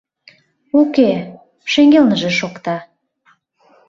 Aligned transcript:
Уке, 0.79 1.11
шеҥгелныже 1.71 2.29
шокта. 2.39 2.77